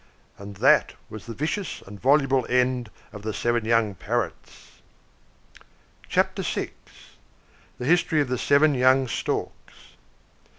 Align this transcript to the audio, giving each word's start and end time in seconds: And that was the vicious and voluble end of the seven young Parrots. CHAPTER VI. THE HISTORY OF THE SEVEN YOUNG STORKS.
And 0.39 0.55
that 0.55 0.93
was 1.11 1.27
the 1.27 1.33
vicious 1.35 1.83
and 1.83 2.01
voluble 2.01 2.47
end 2.49 2.89
of 3.13 3.21
the 3.21 3.35
seven 3.35 3.65
young 3.65 3.93
Parrots. 3.93 4.81
CHAPTER 6.09 6.41
VI. 6.41 6.71
THE 7.77 7.85
HISTORY 7.85 8.19
OF 8.21 8.27
THE 8.27 8.39
SEVEN 8.39 8.73
YOUNG 8.73 9.07
STORKS. 9.09 9.73